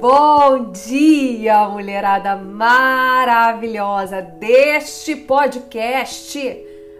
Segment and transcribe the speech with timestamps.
[0.00, 6.38] bom dia, mulherada maravilhosa deste podcast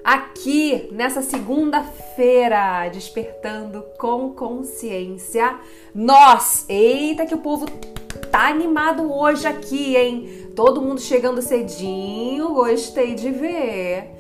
[0.03, 5.61] aqui nessa segunda-feira, despertando com consciência.
[5.95, 7.67] Nós, eita que o povo
[8.33, 10.51] tá animado hoje aqui, hein?
[10.57, 14.18] Todo mundo chegando cedinho, gostei de ver.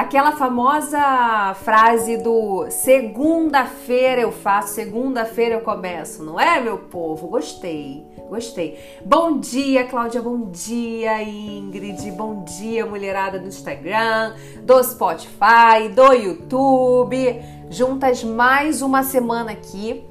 [0.00, 7.28] Aquela famosa frase do segunda-feira eu faço, segunda-feira eu começo, não é, meu povo?
[7.28, 8.78] Gostei, gostei.
[9.04, 17.38] Bom dia, Cláudia, bom dia, Ingrid, bom dia, mulherada do Instagram, do Spotify, do YouTube.
[17.68, 20.02] Juntas mais uma semana aqui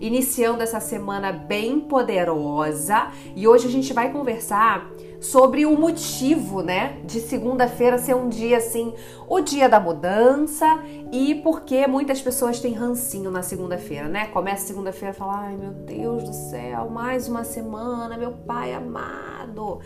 [0.00, 4.90] iniciando essa semana bem poderosa e hoje a gente vai conversar
[5.30, 8.94] sobre o motivo, né, de segunda-feira ser um dia assim,
[9.28, 10.66] o dia da mudança
[11.12, 14.26] e porque muitas pessoas têm rancinho na segunda-feira, né?
[14.26, 19.80] Começa segunda-feira e fala: "Ai, meu Deus do céu, mais uma semana, meu pai amado".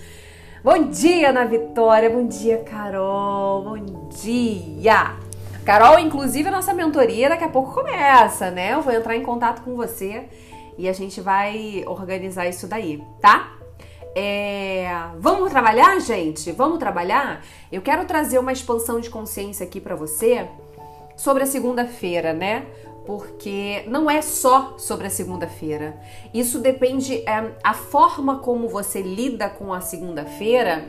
[0.63, 2.11] Bom dia, Ana Vitória.
[2.11, 3.65] Bom dia, Carol.
[3.65, 5.17] Bom dia.
[5.65, 8.75] Carol, inclusive a nossa mentoria daqui a pouco começa, né?
[8.75, 10.29] Eu vou entrar em contato com você
[10.77, 13.60] e a gente vai organizar isso daí, tá?
[14.15, 14.89] É...
[15.19, 16.51] Vamos trabalhar, gente?
[16.53, 17.45] Vamos trabalhar?
[17.71, 20.49] Eu quero trazer uma expansão de consciência aqui para você
[21.17, 22.67] sobre a segunda-feira, né?
[23.07, 26.01] Porque não é só sobre a segunda-feira.
[26.33, 30.85] Isso depende, é, a forma como você lida com a segunda-feira,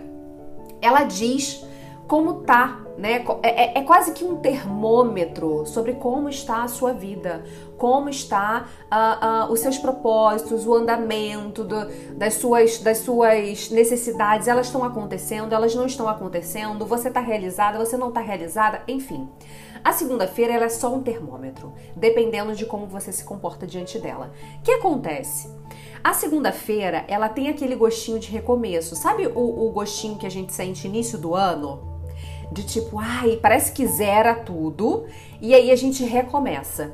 [0.81, 1.63] ela diz
[2.11, 3.23] como tá, né?
[3.41, 7.41] É, é, é, quase que um termômetro sobre como está a sua vida,
[7.77, 11.85] como está uh, uh, os seus propósitos, o andamento do,
[12.17, 14.49] das, suas, das suas necessidades.
[14.49, 19.29] Elas estão acontecendo, elas não estão acontecendo, você está realizada, você não está realizada, enfim.
[19.81, 24.33] A segunda-feira ela é só um termômetro, dependendo de como você se comporta diante dela.
[24.59, 25.49] O que acontece?
[26.03, 28.97] A segunda-feira, ela tem aquele gostinho de recomeço.
[28.97, 31.90] Sabe o, o gostinho que a gente sente início do ano?
[32.51, 35.05] De tipo, ai, parece que zera tudo
[35.41, 36.93] e aí a gente recomeça.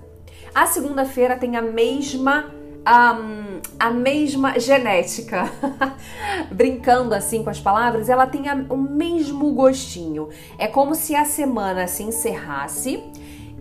[0.54, 2.52] A segunda-feira tem a mesma
[2.88, 5.52] um, a mesma genética.
[6.52, 10.30] Brincando assim com as palavras, ela tem a, o mesmo gostinho.
[10.58, 13.04] É como se a semana se encerrasse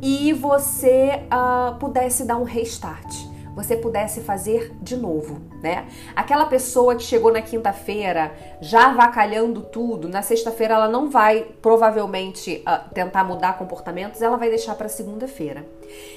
[0.00, 5.88] e você uh, pudesse dar um restart você pudesse fazer de novo, né?
[6.14, 12.62] Aquela pessoa que chegou na quinta-feira já avacalhando tudo, na sexta-feira ela não vai provavelmente
[12.68, 15.66] uh, tentar mudar comportamentos, ela vai deixar para segunda-feira.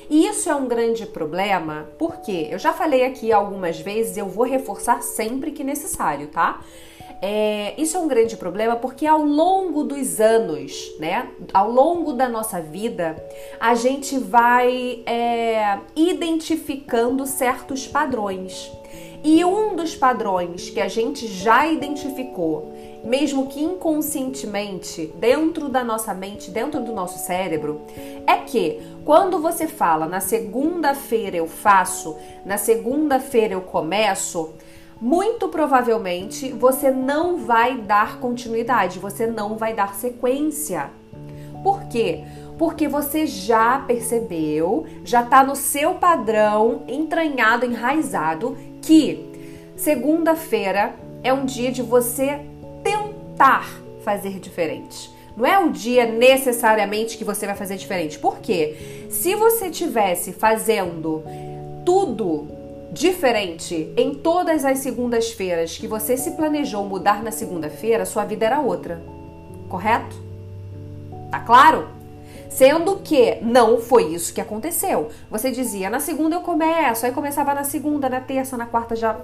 [0.10, 4.46] E isso é um grande problema, porque eu já falei aqui algumas vezes, eu vou
[4.46, 6.60] reforçar sempre que necessário, tá?
[7.22, 12.30] É, isso é um grande problema porque ao longo dos anos, né, ao longo da
[12.30, 13.22] nossa vida,
[13.60, 18.72] a gente vai é, identificando certos padrões.
[19.22, 26.14] E um dos padrões que a gente já identificou, mesmo que inconscientemente, dentro da nossa
[26.14, 27.82] mente, dentro do nosso cérebro,
[28.26, 32.16] é que quando você fala na segunda-feira eu faço,
[32.46, 34.54] na segunda-feira eu começo,
[35.02, 40.90] muito provavelmente você não vai dar continuidade, você não vai dar sequência.
[41.64, 42.24] Por quê?
[42.58, 49.26] Porque você já percebeu, já está no seu padrão entranhado, enraizado, que
[49.76, 50.94] segunda-feira
[51.24, 52.42] é um dia de você
[52.84, 53.70] tentar
[54.04, 55.10] fazer diferente.
[55.38, 58.20] Não é o dia necessariamente que você vai fazer diferente.
[58.20, 59.08] Por quê?
[59.10, 61.24] Se você tivesse fazendo
[61.86, 62.59] tudo
[62.92, 68.60] diferente em todas as segundas-feiras que você se planejou mudar na segunda-feira, sua vida era
[68.60, 69.02] outra.
[69.68, 70.16] Correto?
[71.30, 71.88] Tá claro?
[72.50, 75.10] Sendo que não foi isso que aconteceu.
[75.30, 79.16] Você dizia, na segunda eu começo, aí começava na segunda, na terça, na quarta já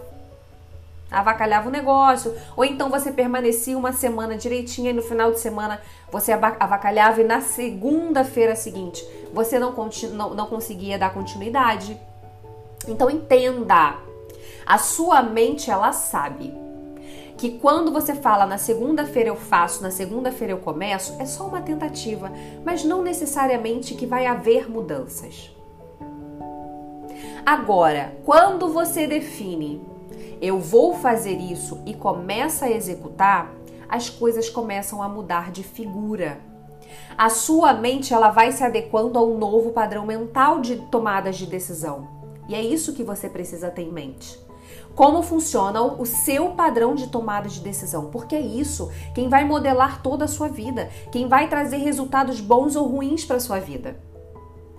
[1.11, 5.79] avacalhava o negócio, ou então você permanecia uma semana direitinha e no final de semana
[6.11, 9.73] você avacalhava e na segunda-feira seguinte você não,
[10.13, 11.97] não, não conseguia dar continuidade.
[12.87, 13.97] Então entenda,
[14.65, 16.53] a sua mente ela sabe
[17.37, 21.61] que quando você fala na segunda-feira eu faço, na segunda-feira eu começo, é só uma
[21.61, 22.31] tentativa,
[22.63, 25.51] mas não necessariamente que vai haver mudanças.
[27.45, 29.95] Agora, quando você define
[30.41, 33.51] eu vou fazer isso e começa a executar,
[33.87, 36.39] as coisas começam a mudar de figura.
[37.17, 42.24] A sua mente ela vai se adequando ao novo padrão mental de tomadas de decisão.
[42.47, 44.39] E é isso que você precisa ter em mente.
[44.95, 50.01] Como funciona o seu padrão de tomada de decisão, porque é isso quem vai modelar
[50.01, 53.99] toda a sua vida, quem vai trazer resultados bons ou ruins para sua vida.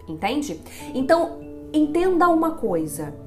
[0.09, 0.61] Entende?
[0.95, 1.41] Então,
[1.73, 3.26] entenda uma coisa.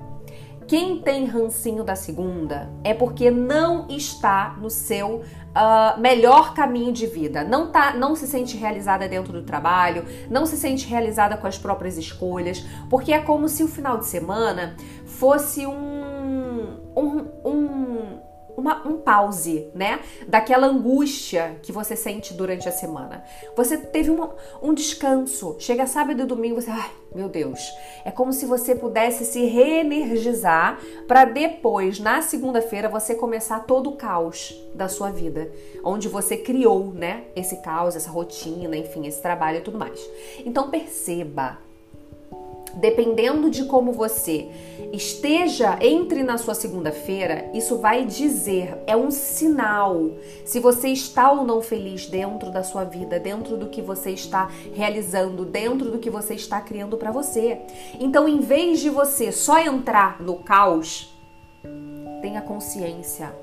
[0.70, 7.08] Quem tem rancinho da segunda é porque não está no seu uh, melhor caminho de
[7.08, 7.44] vida.
[7.44, 11.58] Não, tá, não se sente realizada dentro do trabalho, não se sente realizada com as
[11.58, 14.76] próprias escolhas, porque é como se o final de semana
[15.06, 17.59] fosse um, um, um
[18.60, 20.00] uma, um pause, né?
[20.28, 23.24] Daquela angústia que você sente durante a semana.
[23.56, 25.56] Você teve uma, um descanso.
[25.60, 27.60] Chega sábado e domingo, você, ai, meu Deus.
[28.06, 33.96] É como se você pudesse se reenergizar para depois, na segunda-feira, você começar todo o
[33.96, 35.52] caos da sua vida,
[35.84, 37.26] onde você criou, né?
[37.36, 40.00] Esse caos, essa rotina, enfim, esse trabalho e tudo mais.
[40.46, 41.69] Então perceba
[42.76, 44.50] dependendo de como você
[44.92, 50.12] esteja, entre na sua segunda-feira, isso vai dizer, é um sinal
[50.46, 54.50] se você está ou não feliz dentro da sua vida, dentro do que você está
[54.74, 57.60] realizando, dentro do que você está criando para você.
[58.00, 61.14] Então, em vez de você só entrar no caos,
[62.22, 63.34] tenha consciência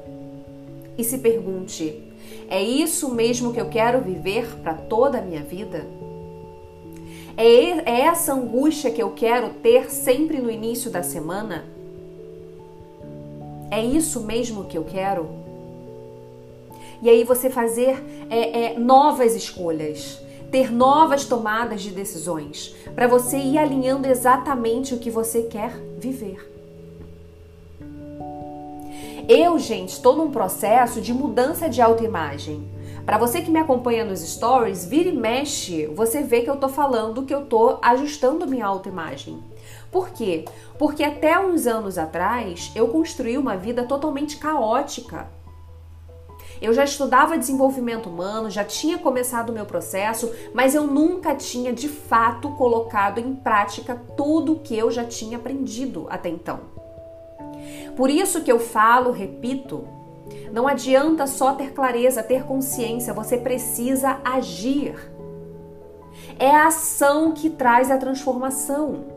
[0.99, 2.03] e se pergunte:
[2.49, 5.87] é isso mesmo que eu quero viver para toda a minha vida?
[7.37, 11.67] É, é essa angústia que eu quero ter sempre no início da semana?
[13.71, 15.29] É isso mesmo que eu quero?
[17.03, 20.19] E aí você fazer é, é, novas escolhas,
[20.51, 26.53] ter novas tomadas de decisões, para você ir alinhando exatamente o que você quer viver.
[29.29, 32.76] Eu, gente, estou num processo de mudança de autoimagem.
[33.07, 36.69] Para você que me acompanha nos stories, vira e mexe, você vê que eu tô
[36.69, 39.41] falando que eu tô ajustando minha autoimagem.
[39.93, 40.45] Por quê?
[40.77, 45.29] Porque até uns anos atrás eu construí uma vida totalmente caótica.
[46.61, 51.73] Eu já estudava desenvolvimento humano, já tinha começado o meu processo, mas eu nunca tinha
[51.73, 56.59] de fato colocado em prática tudo o que eu já tinha aprendido até então.
[57.97, 59.96] Por isso que eu falo, repito,
[60.53, 64.95] não adianta só ter clareza, ter consciência, você precisa agir.
[66.39, 69.17] É a ação que traz a transformação.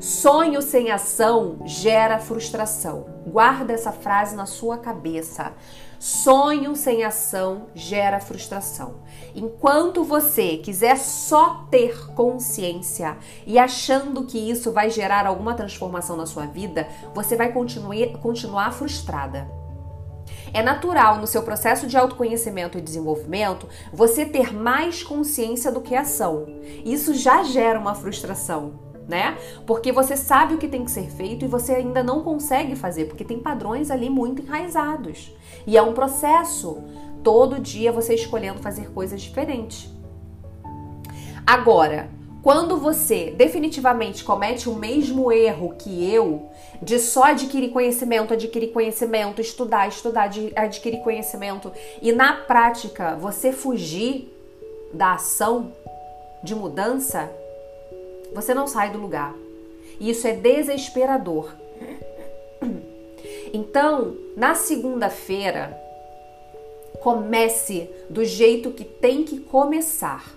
[0.00, 3.06] Sonho sem ação gera frustração.
[3.26, 5.52] Guarda essa frase na sua cabeça.
[5.98, 8.96] Sonho sem ação gera frustração.
[9.34, 16.24] Enquanto você quiser só ter consciência e achando que isso vai gerar alguma transformação na
[16.24, 19.50] sua vida, você vai continuar, frustrada.
[20.54, 25.96] É natural no seu processo de autoconhecimento e desenvolvimento você ter mais consciência do que
[25.96, 26.46] ação.
[26.84, 29.38] Isso já gera uma frustração né?
[29.66, 33.06] Porque você sabe o que tem que ser feito e você ainda não consegue fazer,
[33.06, 35.32] porque tem padrões ali muito enraizados.
[35.66, 36.84] E é um processo.
[37.24, 39.90] Todo dia você escolhendo fazer coisas diferentes.
[41.46, 42.10] Agora,
[42.42, 46.48] quando você definitivamente comete o mesmo erro que eu,
[46.80, 54.32] de só adquirir conhecimento, adquirir conhecimento, estudar, estudar, adquirir conhecimento, e na prática você fugir
[54.92, 55.72] da ação
[56.42, 57.30] de mudança,
[58.34, 59.34] você não sai do lugar.
[60.00, 61.52] E isso é desesperador.
[63.52, 65.76] Então, na segunda-feira,
[67.00, 70.36] comece do jeito que tem que começar.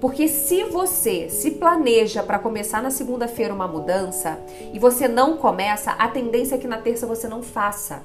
[0.00, 4.38] Porque se você se planeja para começar na segunda-feira uma mudança
[4.72, 8.02] e você não começa, a tendência é que na terça você não faça.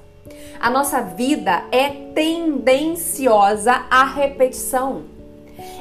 [0.60, 5.13] A nossa vida é tendenciosa à repetição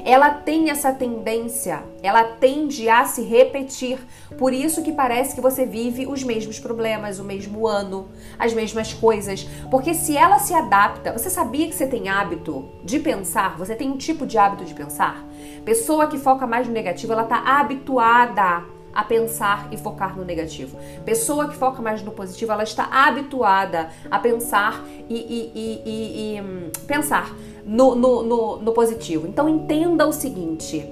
[0.04, 3.98] ela tem essa tendência, ela tende a se repetir.
[4.38, 8.08] Por isso que parece que você vive os mesmos problemas, o mesmo ano,
[8.38, 9.44] as mesmas coisas.
[9.70, 13.56] Porque se ela se adapta, você sabia que você tem hábito de pensar?
[13.58, 15.24] Você tem um tipo de hábito de pensar?
[15.64, 20.78] Pessoa que foca mais no negativo, ela está habituada a pensar e focar no negativo.
[21.04, 26.40] Pessoa que foca mais no positivo, ela está habituada a pensar e, e, e, e
[26.40, 27.34] hum, pensar
[27.64, 29.26] no, no, no, no positivo.
[29.26, 30.88] Então entenda o seguinte.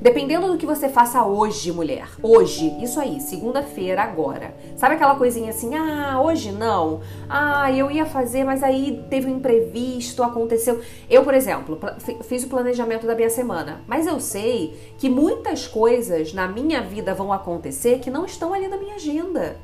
[0.00, 4.54] Dependendo do que você faça hoje, mulher, hoje, isso aí, segunda-feira, agora.
[4.74, 9.36] Sabe aquela coisinha assim, ah, hoje não, ah, eu ia fazer, mas aí teve um
[9.36, 10.80] imprevisto, aconteceu.
[11.10, 11.78] Eu, por exemplo,
[12.22, 17.14] fiz o planejamento da minha semana, mas eu sei que muitas coisas na minha vida
[17.14, 19.58] vão acontecer que não estão ali na minha agenda.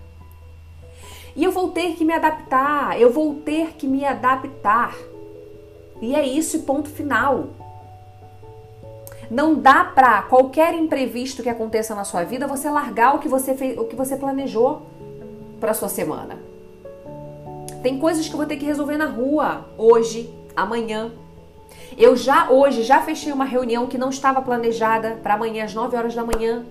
[1.35, 4.95] E eu vou ter que me adaptar, eu vou ter que me adaptar.
[6.00, 7.48] E é isso, ponto final.
[9.30, 13.54] Não dá para qualquer imprevisto que aconteça na sua vida você largar o que você
[13.54, 14.82] fez, o que você planejou
[15.58, 16.38] para sua semana.
[17.82, 21.10] Tem coisas que eu vou ter que resolver na rua hoje, amanhã.
[21.96, 25.96] Eu já hoje já fechei uma reunião que não estava planejada para amanhã às 9
[25.96, 26.64] horas da manhã.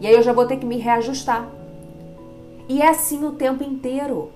[0.00, 1.48] E aí eu já vou ter que me reajustar.
[2.68, 4.30] E é assim o tempo inteiro.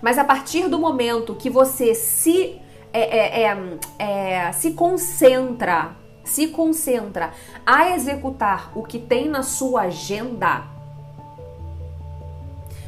[0.00, 2.60] Mas a partir do momento que você se
[2.96, 3.52] é, é,
[3.98, 7.32] é, é, se concentra, se concentra
[7.64, 10.62] a executar o que tem na sua agenda,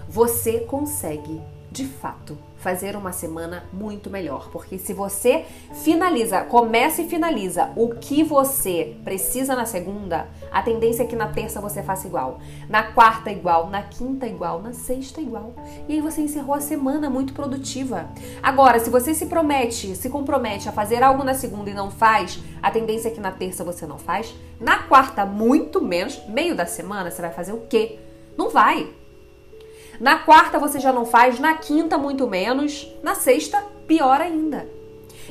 [0.08, 4.50] você consegue, de fato, fazer uma semana muito melhor.
[4.50, 5.44] Porque se você
[5.84, 11.28] finaliza, começa e finaliza o que você precisa na segunda, a tendência é que na
[11.28, 15.54] terça você faça igual, na quarta igual, na quinta igual, na sexta igual.
[15.88, 18.08] E aí você encerrou a semana muito produtiva.
[18.42, 22.40] Agora, se você se promete, se compromete a fazer algo na segunda e não faz,
[22.62, 26.66] a tendência é que na terça você não faz, na quarta muito menos, meio da
[26.66, 27.98] semana você vai fazer o quê?
[28.36, 28.88] Não vai.
[30.00, 34.68] Na quarta você já não faz, na quinta muito menos, na sexta pior ainda.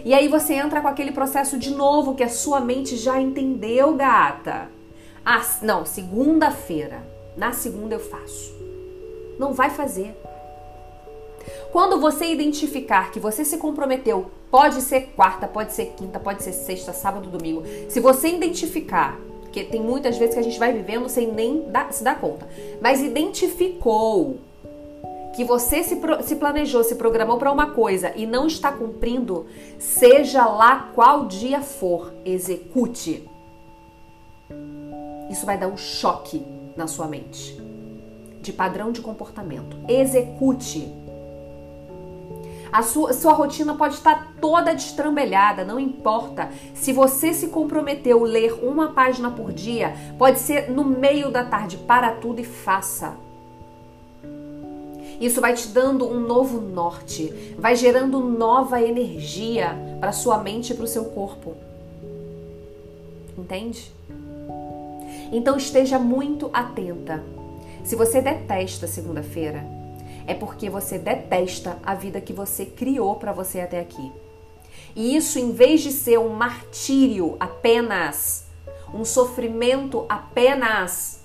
[0.03, 3.93] E aí você entra com aquele processo de novo que a sua mente já entendeu,
[3.93, 4.69] gata.
[5.25, 7.01] Ah, não, segunda-feira.
[7.35, 8.55] Na segunda eu faço.
[9.39, 10.15] Não vai fazer.
[11.71, 16.53] Quando você identificar que você se comprometeu, pode ser quarta, pode ser quinta, pode ser
[16.53, 17.63] sexta, sábado, domingo.
[17.89, 19.17] Se você identificar,
[19.51, 22.47] que tem muitas vezes que a gente vai vivendo sem nem dar, se dar conta,
[22.81, 24.37] mas identificou
[25.37, 29.45] que você se, se planejou, se programou para uma coisa e não está cumprindo,
[29.77, 33.29] seja lá qual dia for, execute.
[35.29, 36.43] Isso vai dar um choque
[36.75, 37.55] na sua mente
[38.41, 39.77] de padrão de comportamento.
[39.87, 40.91] Execute.
[42.71, 46.49] A sua, sua rotina pode estar toda destrambelhada, não importa.
[46.73, 51.43] Se você se comprometeu a ler uma página por dia, pode ser no meio da
[51.43, 51.77] tarde.
[51.77, 53.26] Para tudo e faça.
[55.19, 60.75] Isso vai te dando um novo norte, vai gerando nova energia para sua mente e
[60.75, 61.55] para o seu corpo.
[63.35, 63.91] Entende?
[65.31, 67.23] Então esteja muito atenta.
[67.83, 69.65] Se você detesta segunda-feira,
[70.27, 74.11] é porque você detesta a vida que você criou para você até aqui.
[74.95, 78.45] E isso, em vez de ser um martírio apenas,
[78.93, 81.21] um sofrimento apenas,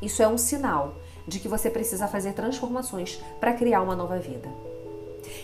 [0.00, 0.94] isso é um sinal
[1.26, 4.48] de que você precisa fazer transformações para criar uma nova vida.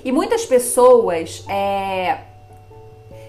[0.04, 2.20] E muitas pessoas é,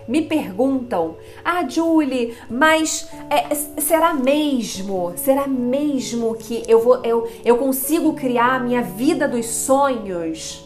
[0.08, 5.14] me perguntam: Ah, Julie, mas é, será mesmo?
[5.16, 10.66] Será mesmo que eu vou eu, eu consigo criar a minha vida dos sonhos?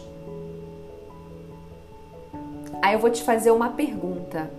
[2.82, 4.50] Aí eu vou te fazer uma pergunta.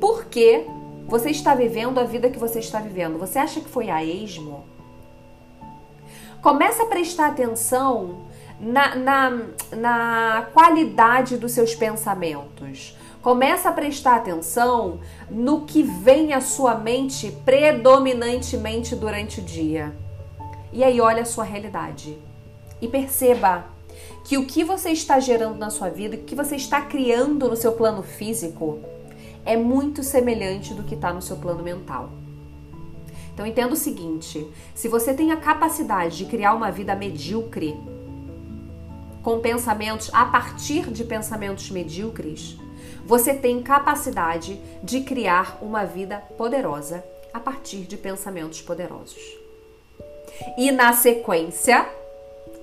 [0.00, 0.64] Por que
[1.06, 3.18] você está vivendo a vida que você está vivendo?
[3.18, 4.62] Você acha que foi a esmo?
[6.42, 8.20] Começa a prestar atenção
[8.60, 9.42] na, na,
[9.76, 12.96] na qualidade dos seus pensamentos.
[13.20, 19.92] Começa a prestar atenção no que vem à sua mente predominantemente durante o dia.
[20.72, 22.16] E aí olha a sua realidade.
[22.80, 23.64] E perceba
[24.24, 27.56] que o que você está gerando na sua vida, o que você está criando no
[27.56, 28.78] seu plano físico,
[29.44, 32.10] é muito semelhante do que está no seu plano mental.
[33.38, 37.78] Então entenda o seguinte: se você tem a capacidade de criar uma vida medíocre,
[39.22, 42.56] com pensamentos a partir de pensamentos medíocres,
[43.06, 49.22] você tem capacidade de criar uma vida poderosa a partir de pensamentos poderosos.
[50.56, 51.88] E na sequência,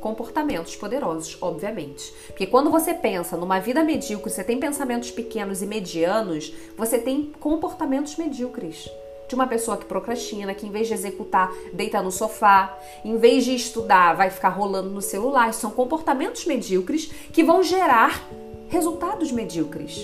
[0.01, 2.13] comportamentos poderosos, obviamente.
[2.27, 7.31] Porque quando você pensa numa vida medíocre, você tem pensamentos pequenos e medianos, você tem
[7.39, 8.89] comportamentos medíocres
[9.27, 13.43] de uma pessoa que procrastina, que em vez de executar, deita no sofá, em vez
[13.43, 15.53] de estudar, vai ficar rolando no celular.
[15.53, 18.27] São comportamentos medíocres que vão gerar
[18.69, 19.99] resultados medíocres.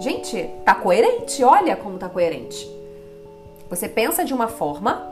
[0.00, 2.68] Gente, tá coerente, olha como tá coerente.
[3.68, 5.06] Você pensa de uma forma,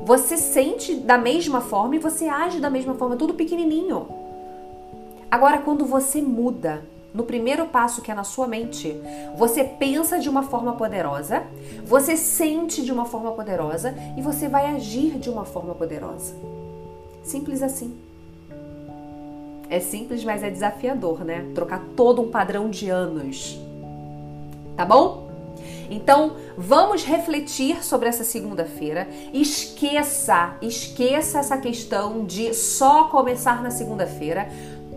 [0.00, 4.08] você sente da mesma forma e você age da mesma forma, tudo pequenininho.
[5.30, 6.84] Agora, quando você muda,
[7.16, 8.94] no primeiro passo que é na sua mente.
[9.36, 11.44] Você pensa de uma forma poderosa,
[11.82, 16.34] você sente de uma forma poderosa e você vai agir de uma forma poderosa.
[17.24, 17.96] Simples assim.
[19.70, 21.50] É simples, mas é desafiador, né?
[21.54, 23.58] Trocar todo um padrão de anos.
[24.76, 25.26] Tá bom?
[25.90, 29.08] Então, vamos refletir sobre essa segunda-feira.
[29.32, 34.48] Esqueça, esqueça essa questão de só começar na segunda-feira.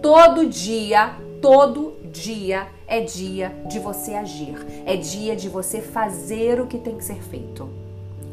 [0.01, 6.67] Todo dia, todo dia é dia de você agir, é dia de você fazer o
[6.67, 7.69] que tem que ser feito.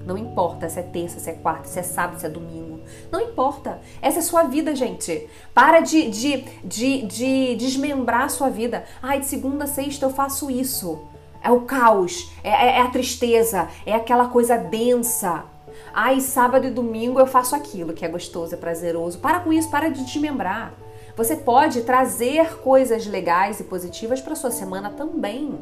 [0.07, 2.81] Não importa se é terça, se é quarta, se é sábado, se é domingo.
[3.11, 3.81] Não importa.
[4.01, 5.29] Essa é sua vida, gente.
[5.53, 8.85] Para de, de, de, de desmembrar a sua vida.
[9.03, 11.01] Ai, de segunda a sexta eu faço isso.
[11.43, 15.45] É o caos, é, é, é a tristeza, é aquela coisa densa.
[15.93, 19.19] Ai, sábado e domingo eu faço aquilo que é gostoso, é prazeroso.
[19.19, 20.73] Para com isso, para de desmembrar.
[21.17, 25.59] Você pode trazer coisas legais e positivas para sua semana também,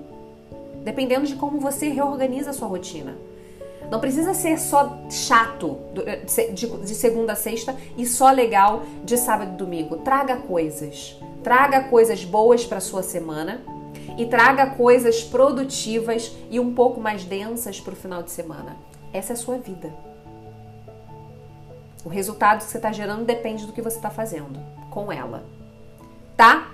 [0.83, 3.17] dependendo de como você reorganiza a sua rotina.
[3.89, 5.79] Não precisa ser só chato
[6.53, 9.99] de segunda a sexta e só legal de sábado e domingo.
[9.99, 11.17] Traga coisas.
[11.45, 13.63] Traga coisas boas para sua semana
[14.19, 18.77] e traga coisas produtivas e um pouco mais densas para o final de semana.
[19.13, 19.95] Essa é a sua vida.
[22.05, 24.59] O resultado que você está gerando depende do que você está fazendo
[24.95, 25.45] com ela,
[26.37, 26.71] tá?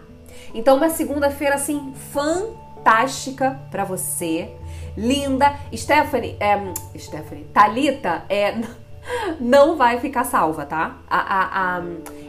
[0.55, 4.51] Então, uma segunda-feira assim fantástica para você,
[4.97, 5.55] linda.
[5.75, 6.59] Stephanie, é,
[6.99, 8.61] Stephanie, Talita, é,
[9.41, 10.99] não vai ficar salva, tá?
[11.09, 11.83] A, a, a,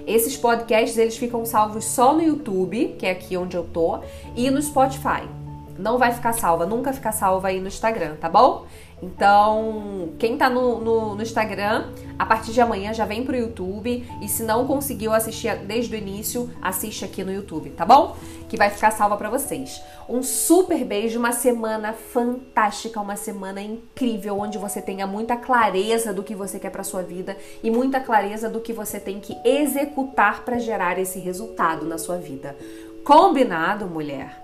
[0.08, 4.00] esses podcasts eles ficam salvos só no YouTube, que é aqui onde eu tô,
[4.36, 5.41] e no Spotify.
[5.78, 8.66] Não vai ficar salva, nunca fica salva aí no Instagram, tá bom?
[9.02, 14.08] Então, quem tá no, no, no, Instagram, a partir de amanhã já vem pro YouTube.
[14.22, 18.16] E se não conseguiu assistir desde o início, assiste aqui no YouTube, tá bom?
[18.48, 19.82] Que vai ficar salva para vocês.
[20.08, 26.22] Um super beijo, uma semana fantástica, uma semana incrível, onde você tenha muita clareza do
[26.22, 30.46] que você quer para sua vida e muita clareza do que você tem que executar
[30.46, 32.56] para gerar esse resultado na sua vida.
[33.04, 34.41] Combinado, mulher?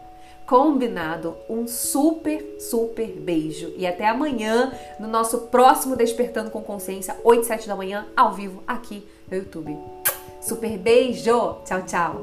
[0.48, 1.36] Combinado?
[1.50, 3.74] Um super, super beijo.
[3.76, 8.64] E até amanhã no nosso próximo Despertando com Consciência, 8 7 da manhã, ao vivo,
[8.66, 9.78] aqui no YouTube.
[10.42, 11.58] Super beijo!
[11.66, 12.22] Tchau, tchau!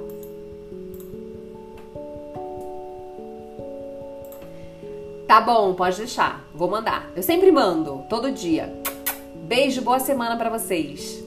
[5.28, 6.42] Tá bom, pode deixar.
[6.54, 7.10] Vou mandar.
[7.14, 8.72] Eu sempre mando, todo dia.
[9.34, 11.23] Beijo, boa semana para vocês.